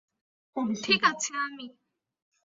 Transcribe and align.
ঠিক 0.83 1.01
আছে 1.03 1.31
আমি। 1.45 1.65